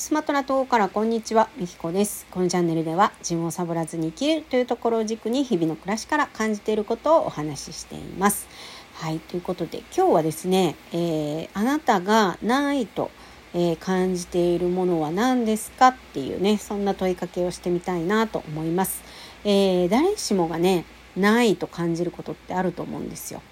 [0.00, 2.26] スマトラ島からこんにちは、みきこです。
[2.30, 8.48] このチャンネルでは自分をサボらずに生きるというところを軸に日々の暮らしから感じていることをお話ししています。
[8.94, 13.10] はい、ということで今日はですね、えー、あなたがないと、
[13.52, 19.02] えー、感じているものは何ですかっていうね、そんな問いかけをしてみたいなと思います。
[19.44, 23.42] えー、誰しもがね、ないと感じることってあると思うんですよ。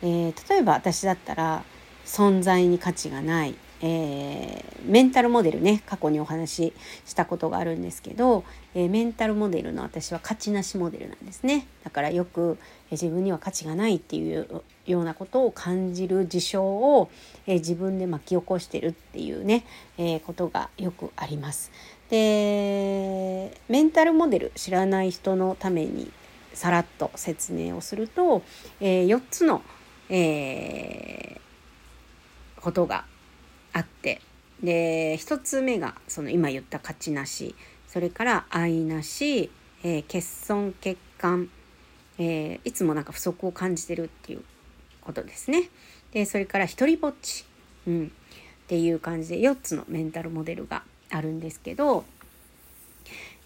[0.00, 1.62] え例えば私だったら
[2.06, 6.72] 存在に価値がないえー、メンタルモデルね過去にお話し
[7.06, 8.44] したことがあるんですけど、
[8.74, 12.58] えー、メンタルモデルの私は価値なしモデルなんですねだからよく、
[12.90, 17.10] えー、自分には価値がないっていうようなことを感じる事象を、
[17.46, 19.64] え自分で巻き起こしてるっていうね、
[19.98, 21.70] えことがよくあります。
[22.08, 26.10] でメンタルモデル知らない人のために
[26.54, 28.42] さらっと説明をすると、
[28.80, 29.62] え4つの、
[30.08, 31.40] え
[32.60, 33.04] ことが
[33.72, 34.20] あって。
[34.62, 37.54] で1つ目がその今言った勝ちなし。
[37.90, 39.50] それから愛なし、
[39.82, 41.50] えー、欠損欠陥、
[42.18, 44.44] えー、いつもなんか不足を感じてるっていう
[45.00, 45.68] ことですね。
[46.12, 47.44] でそれから一りぼっち、
[47.88, 52.04] うん、っていう感じで4つのメンタルモデルがあるんですけど、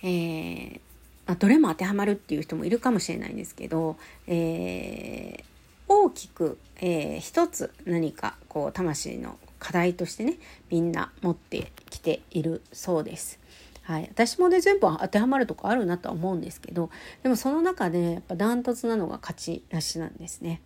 [0.03, 0.81] えー
[1.27, 5.45] まあ、どれも当てはまるっていう人もいるかもしれないんですけど、えー、
[5.89, 10.37] 大きく、えー、一つ何かこう魂の課題としてね
[10.71, 13.41] みんな持ってきているそうです。
[13.83, 16.89] はい、私もね全部当てはまるとこあるなとは思うんですけど
[17.23, 20.63] でもその中でやっぱダントツなのが勝ちなしなんですね。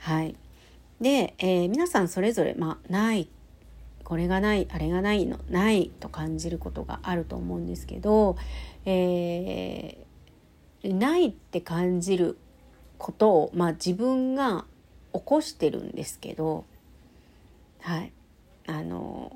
[0.00, 0.36] はい、
[1.00, 3.28] で、えー、皆さんそれぞれ、まあ、ない
[4.04, 8.36] これがないあれがないのないと感じることがあると思うんですけど、
[8.84, 12.38] えー、ないって感じる
[12.98, 14.64] ことを、まあ、自分が
[15.12, 16.64] 起こしてるんですけど、
[17.80, 18.12] はい、
[18.68, 19.32] あの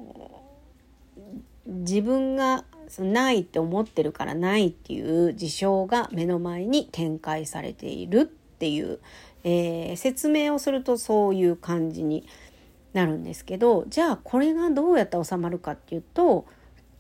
[1.66, 2.64] 自分が
[2.98, 8.98] ないって思ってるからないっていう事象が目の前に展開されているっていう、
[9.42, 12.26] えー、説明をするとそういう感じに
[12.92, 16.44] なるんですけどじゃあこれがどうやって収まるかっていうと、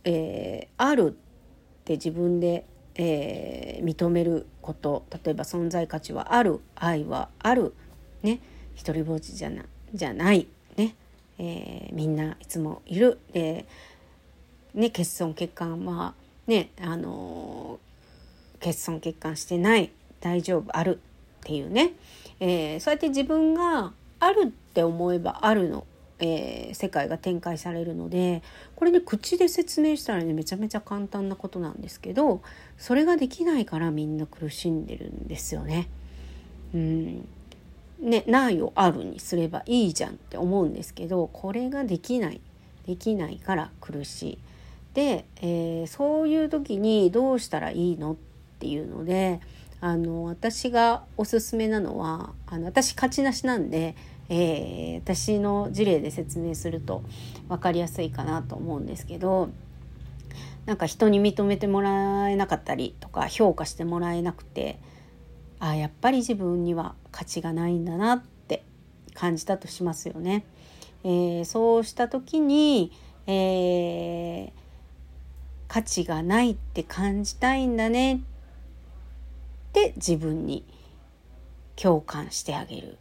[0.04, 1.14] えー、ある
[1.82, 5.04] って自分で、えー、認めること。
[5.24, 7.74] 例えば存在価値はある愛はある。
[8.22, 8.40] ね。
[8.74, 10.46] 一人ぼっちじゃなじゃない。
[11.38, 13.18] えー、みんないつもいる。
[13.32, 13.66] で
[14.74, 16.14] ね欠損欠陥は
[16.46, 19.90] ねあのー、欠損欠陥してない
[20.20, 21.00] 大丈夫ある
[21.42, 21.92] っていうね、
[22.40, 25.84] えー、そうやって自分があるって思えばあるの、
[26.20, 28.42] えー、世界が展開されるので
[28.76, 32.42] これね口で説明したらねめちゃめちゃ簡単なことなんですけど
[32.78, 35.88] それができないからみんな苦しんでるんですよね。
[36.74, 37.28] うん
[38.02, 42.40] ね、ないをあるにすればいいじゃんって思うんですけどこれができない
[42.84, 44.38] できないから苦しい。
[44.94, 48.16] で、えー、そういう時にどうしたらいいのっ
[48.58, 49.40] ていうので
[49.80, 53.94] あの私がおすすめなのはあの私勝ちなしなんで、
[54.28, 57.02] えー、私の事例で説明すると
[57.48, 59.48] 分かりやすいかなと思うんですけど
[60.66, 64.78] なんか人に認めてもらえなかったりとか評価してもらえなくて
[65.58, 68.64] あやっぱり自分には価値がないんだなって
[69.14, 70.44] 感じたとしますよね。
[71.04, 72.92] えー、そうした時に、
[73.26, 74.50] えー、
[75.68, 78.18] 価値がないって感じたいんだねっ
[79.72, 80.64] て自分に
[81.76, 82.98] 共感してあげる。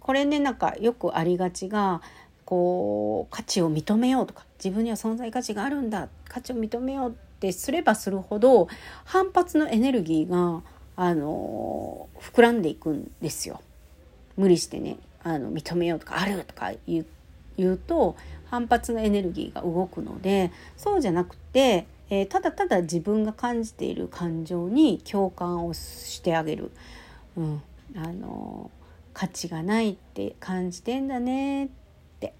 [0.00, 2.02] これねなんかよくありがちが
[2.44, 8.68] こう価値を認めようとか自分には存在価値があるんだ価値を認めようってすればするほど
[9.04, 10.62] 反発のエネルギーが
[10.96, 13.60] あの膨らんでいくんですよ。
[14.36, 17.04] 無理してねあの認めようとかあるとか言
[17.58, 18.16] うと
[18.50, 26.70] 反発のエネルギーが動くのでそうじゃなくて、えー、ただただ自分が感じている感情に共感をしてあげる、
[27.36, 27.62] うん、
[27.96, 28.70] あの
[29.12, 31.68] 価値がないって感じてんだねっ
[32.20, 32.34] て、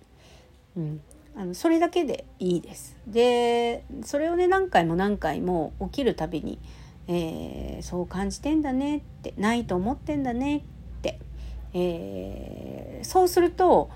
[0.76, 1.00] うん、
[1.36, 2.96] あのそれだけでいいです。
[3.06, 6.58] でそれをね何回も何回も起きるたびに
[7.06, 10.62] えー、そう感じてんだねってないと思ってんだねっ
[11.02, 11.18] て、
[11.74, 13.90] えー、そうすると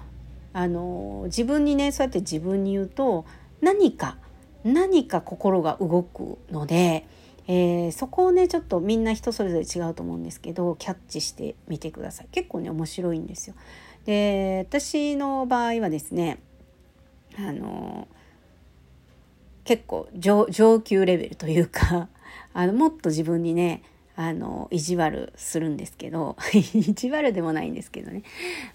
[0.52, 3.24] あの自分にねそうやって自分に言うと
[3.60, 4.16] 何か
[4.64, 7.06] 何か心が動くので、
[7.46, 13.54] えー、そこをねちょっとみんな人それぞれ違うと思うんですけどキャッチしてみてください結構ね面白いんですよ。
[14.04, 16.40] で私の場合はですね
[17.38, 18.08] あの
[19.64, 20.46] 結構上
[20.80, 22.08] 級レベルというか
[22.58, 23.84] あのもっと自分にね
[24.16, 28.24] あの意地悪するんですけど 意地悪でもないんですけどね、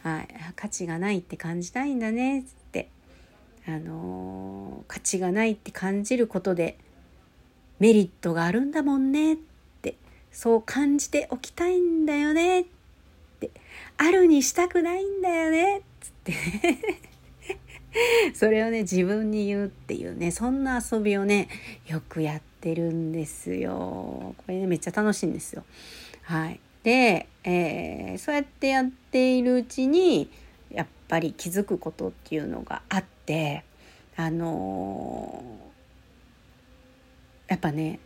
[0.03, 2.87] はい、価値がないって感じたいんだねって、
[3.67, 6.77] あの価値がないって感じることで
[7.79, 9.35] メリットがあるんだもんねっ
[9.81, 9.97] て。
[10.31, 12.65] そう感じておきたいんだよねっ
[13.41, 13.51] て。
[13.97, 16.33] あるにしたくないんだよねっつって
[18.33, 21.47] それをね自分に言うっていうねそんな遊びをね
[21.87, 24.35] よくやってるんですよ。
[24.37, 25.63] これねめっちゃ楽しいんですよ。
[26.23, 30.29] はい、で、えー、そうやってやっているうちに
[30.71, 33.63] やっぱり気づくことっていうのがあって
[34.15, 37.99] あのー、やっぱね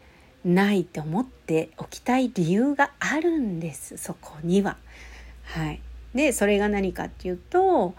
[0.44, 4.78] ないって思っておきたい理由があるんですそこには。
[5.44, 5.82] はい、
[6.14, 7.96] でそれが何かっていうと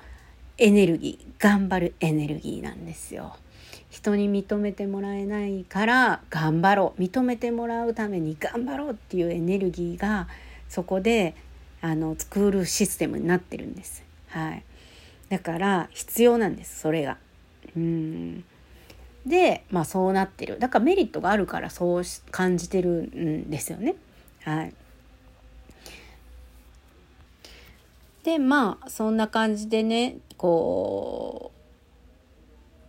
[0.59, 3.37] エネルギー頑張るエネルギーなんですよ。
[3.91, 10.29] 人に認めてもらえないから頑張ろう認めてもらうために頑張ろうっていうエネルギーが
[10.69, 11.35] そこで
[11.81, 14.05] あの作るシステムになってるんです。
[14.29, 14.65] はい、
[15.31, 17.17] だから必要なんですそれが。
[17.77, 18.45] うん
[19.27, 23.95] でまあそうなってるだからメリットがあるからそう感じてるんですよね。
[24.43, 24.75] はい、
[28.29, 31.51] でまあそんな感じでねこ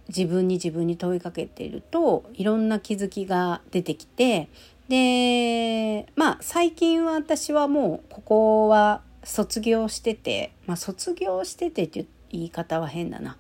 [0.06, 4.50] う自分に自分に問いかけているといろんな気づきが出てきて
[4.89, 13.38] でまあ最近は私はもうここは卒業しててまあ卒業しててって言い方は変だな。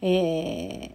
[0.00, 0.94] えー、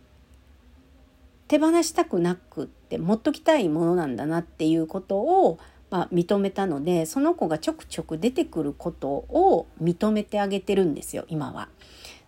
[1.48, 5.60] 手放したくなくって持っときたいものなんだなっていうことを
[5.94, 11.70] まあ、認めたのでその子がちょくちょく出てくることを認めてあげてるんですよ今は。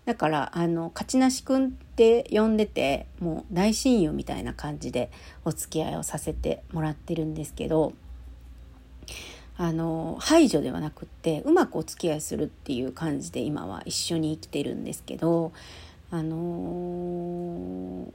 [0.06, 5.10] だからあの勝ちなしくんって呼んでてもう大親友みたいな感じで
[5.46, 7.94] お付き合いをさせてもらってるんですけど
[9.58, 15.54] あの排除ではなくってうまくお付き合いするっていう感じで今は一緒に生きてるんですけど
[16.12, 18.14] あの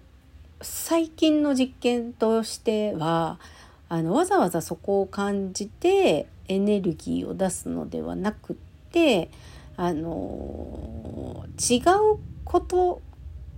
[0.62, 3.40] 最近の実験としては
[3.90, 8.56] あのわざわざそこを感じてエネルギーを出すのではなくっ
[8.92, 9.30] て
[9.76, 13.02] あの違うこと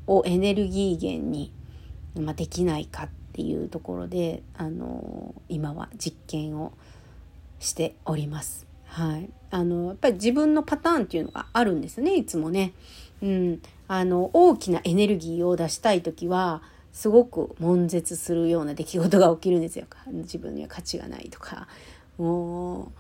[0.07, 1.53] をエネルギー源に、
[2.19, 6.73] まあ、できないかっていうところであの今は実験を
[7.61, 8.67] しております。
[8.87, 12.73] はい、あのやっぱり自分のパターンっていうのがあるんですねいつもね。
[13.23, 16.63] うん、あの大きなエネルギーを出したい時は
[16.93, 19.87] すごく悶絶するような出来事が起きるんですよ。
[20.13, 21.69] 自分には価値がないとか。
[22.19, 22.93] も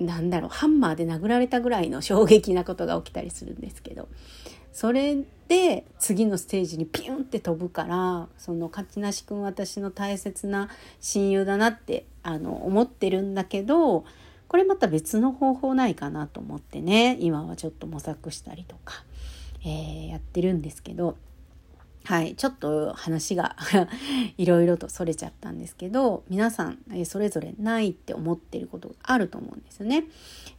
[0.00, 4.08] うなんだろうハンマーで殴られたぐらいの衝撃なことが起きたりするんですけど。
[4.72, 5.16] それ
[5.48, 10.68] で次のステージにピュンって飛ぶからその勝ちなし君私の大切な
[11.00, 14.04] 親友だなってあの思ってるんだけど
[14.46, 19.02] これまた別の方法ないかなと思ってね今はちょっと模索したりとか、
[19.64, 21.16] えー、やってるんですけど。
[22.04, 23.56] はい、ちょっと話が
[24.36, 30.04] いろいろとそれちゃったんですけど皆さん、それぞれないって思ってることがあると思うんですよね。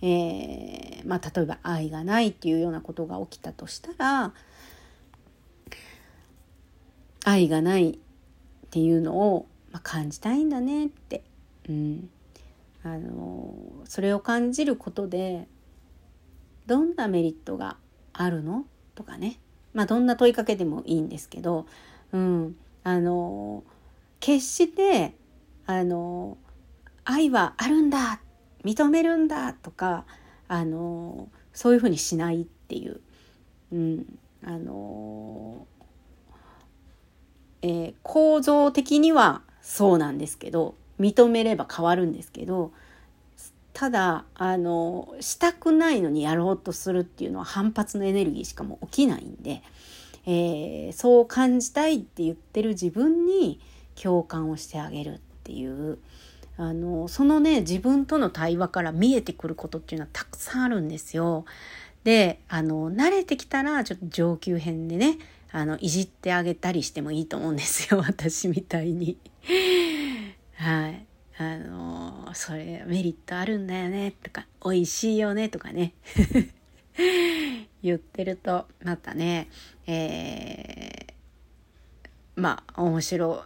[0.01, 4.33] えー、まあ、例えば愛がないっていうようなことが起きたとしたら
[7.25, 7.97] 愛がないっ
[8.69, 11.23] ていうのを、まあ、感じたいんだねって、
[11.67, 12.09] うん、
[12.83, 13.53] あの
[13.85, 15.47] それを感じることで
[16.67, 17.77] どんなメリットが
[18.13, 18.65] あるの？
[18.95, 19.39] とかね。
[19.73, 21.65] まあ、どんな問いかけでもいいんですけど、
[22.11, 23.63] うん、あの
[24.19, 25.15] 決して
[25.65, 26.37] あの
[27.05, 28.19] 愛はあるんだ
[28.63, 30.05] 認めるんだとか
[30.47, 33.01] あのそういうふうにしないっていう、
[33.71, 35.65] うん、あの、
[37.61, 42.71] えー、構造的にはそうなんですけど認めれば変わるんですけど
[43.81, 49.63] ただあのしたくないのにやろうとするっていうのは反発のエネルギーしかも起きないんで、
[50.27, 53.59] えー、そう感じたいって言ってる自分に
[53.99, 55.97] 共感をしてあげるっていう
[56.57, 61.45] あのそのね自分との対話から見えてくることっていうのはたくさんあるんですよ。
[62.03, 65.17] であの慣れてきたらちょっと上級編でね
[65.51, 69.17] あのいじってあげたりしてもいいと思うんですよ 私みたいに。
[70.53, 71.07] はい
[71.41, 75.93] あのそれメリットあるんだよねとか美味しいよねとかね。
[77.81, 79.49] 言ってるとまたね、
[79.87, 81.13] えー、
[82.35, 83.43] まあ面白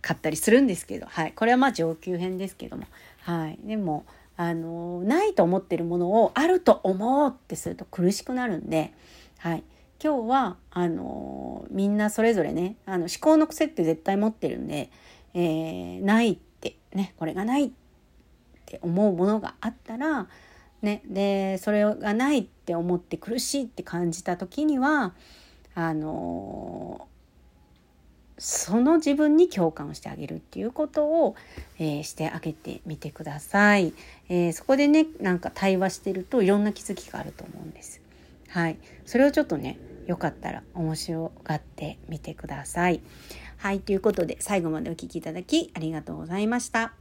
[0.00, 2.84] かったりするんですけど、はい、これはまあ上級編ですけども、
[3.20, 4.06] はい、でも
[4.38, 8.94] あのないと思ってるものをあると思うってすると苦しくなるんで、
[9.38, 9.64] はい、
[10.02, 14.90] 今日はあのみんなそれぞれねあの思考の癖って絶対持ってるんで、
[15.34, 16.47] えー、ないって
[16.94, 17.70] ねこれがないっ
[18.66, 20.28] て思うものがあったら
[20.82, 25.14] ねでそれがないって思って苦しいって感じた時には
[25.74, 27.08] あの
[28.38, 31.34] その自分に共感をしてあげるっていうことを、
[31.78, 33.92] えー、してあげてみてください、
[34.28, 38.00] えー、そこでねなんか対話してるといろんな気づきがあると思うんです。
[38.48, 43.00] はい、それをちょっとねよかったら面白がってみてください。
[43.58, 46.97] はいということで最後までお聴きいただきありがとうございました。